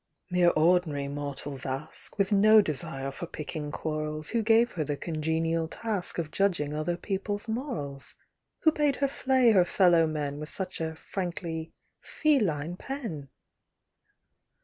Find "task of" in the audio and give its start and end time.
5.67-6.31